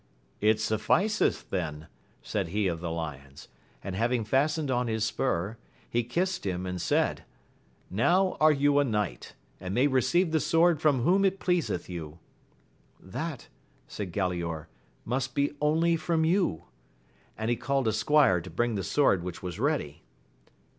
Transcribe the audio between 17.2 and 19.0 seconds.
and he called a squire to bring the